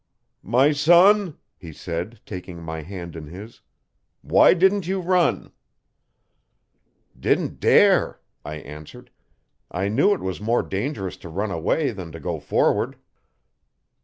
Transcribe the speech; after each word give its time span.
'My 0.41 0.71
son,' 0.71 1.37
he 1.55 1.71
said, 1.71 2.21
taking 2.25 2.59
my 2.63 2.81
hand 2.81 3.15
in 3.15 3.27
his, 3.27 3.61
'why 4.23 4.55
didn't 4.55 4.87
you 4.87 4.99
run?' 4.99 5.51
'Didn't 7.19 7.59
dare,' 7.59 8.19
I 8.43 8.55
answered. 8.55 9.11
'I 9.69 9.89
knew 9.89 10.11
it 10.15 10.21
was 10.21 10.41
more 10.41 10.63
dangerous 10.63 11.17
to 11.17 11.29
run 11.29 11.51
away 11.51 11.91
than 11.91 12.11
to 12.13 12.19
go 12.19 12.39
forward.' 12.39 12.95